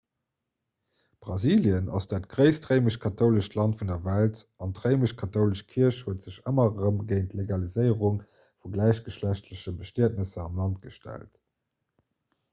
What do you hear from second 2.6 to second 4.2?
réimesch-kathoulescht land vun der